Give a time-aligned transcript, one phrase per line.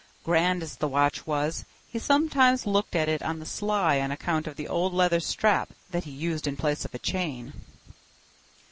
[0.23, 4.47] Grand as the watch was, he sometimes looked at it on the sly on account
[4.47, 7.53] of the old leather strap that he used in place of a chain.